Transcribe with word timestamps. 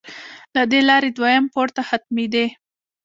له 0.55 0.61
دې 0.71 0.81
لارې 0.89 1.09
دویم 1.17 1.45
پوړ 1.53 1.67
ته 1.75 1.81
ختمېدې. 1.89 2.45